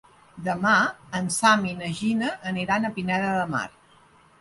[0.45, 0.71] Demà
[1.19, 3.67] en Sam i na Gina aniran a Pineda de Mar.